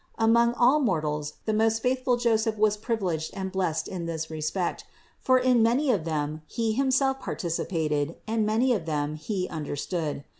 Among 0.17 0.55
all 0.55 0.79
mortals 0.79 1.33
the 1.45 1.53
most 1.53 1.83
faithful 1.83 2.17
Joseph 2.17 2.57
was 2.57 2.75
privileged 2.75 3.35
and 3.35 3.51
blessed 3.51 3.87
in 3.87 4.07
this 4.07 4.31
respect, 4.31 4.83
for 5.19 5.37
in 5.37 5.61
many 5.61 5.91
of 5.91 6.05
them 6.05 6.41
he 6.47 6.71
himself 6.73 7.19
participated 7.19 8.15
and 8.25 8.43
many 8.43 8.73
of 8.73 8.87
them 8.87 9.13
he 9.13 9.47
understood. 9.47 10.23